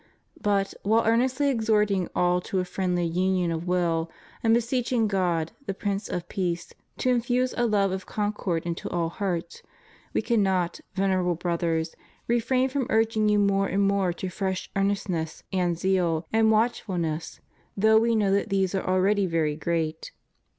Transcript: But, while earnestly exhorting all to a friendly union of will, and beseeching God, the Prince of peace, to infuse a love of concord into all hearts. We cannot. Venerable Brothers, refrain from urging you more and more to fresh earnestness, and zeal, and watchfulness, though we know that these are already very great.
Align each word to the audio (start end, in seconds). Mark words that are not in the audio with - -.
But, 0.41 0.73
while 0.81 1.05
earnestly 1.05 1.49
exhorting 1.49 2.07
all 2.15 2.41
to 2.41 2.57
a 2.59 2.65
friendly 2.65 3.05
union 3.05 3.51
of 3.51 3.67
will, 3.67 4.09
and 4.41 4.51
beseeching 4.51 5.07
God, 5.07 5.51
the 5.67 5.75
Prince 5.75 6.07
of 6.09 6.27
peace, 6.27 6.73
to 6.97 7.11
infuse 7.11 7.53
a 7.55 7.67
love 7.67 7.91
of 7.91 8.07
concord 8.07 8.65
into 8.65 8.89
all 8.89 9.09
hearts. 9.09 9.61
We 10.11 10.23
cannot. 10.23 10.79
Venerable 10.95 11.35
Brothers, 11.35 11.93
refrain 12.27 12.67
from 12.69 12.87
urging 12.89 13.29
you 13.29 13.37
more 13.37 13.67
and 13.67 13.83
more 13.87 14.11
to 14.11 14.27
fresh 14.29 14.71
earnestness, 14.75 15.43
and 15.53 15.77
zeal, 15.77 16.25
and 16.33 16.49
watchfulness, 16.51 17.39
though 17.77 17.99
we 17.99 18.15
know 18.15 18.31
that 18.31 18.49
these 18.49 18.73
are 18.73 18.81
already 18.83 19.27
very 19.27 19.55
great. 19.55 20.11